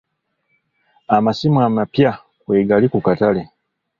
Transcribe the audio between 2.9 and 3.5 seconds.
ku katale.